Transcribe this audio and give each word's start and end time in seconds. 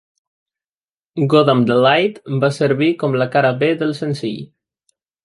"Goddamn 1.33 1.61
the 1.71 1.77
Light" 1.87 2.17
va 2.45 2.49
servir 2.61 2.89
com 3.05 3.19
la 3.23 3.29
cara 3.37 3.53
b 3.61 3.71
del 3.83 3.95
senzill. 4.01 4.41